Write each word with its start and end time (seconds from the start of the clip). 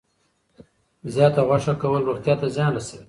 زیات 1.13 1.35
غوښه 1.47 1.73
کول 1.81 2.01
روغتیا 2.07 2.33
ته 2.39 2.47
زیان 2.55 2.71
رسوي. 2.75 2.99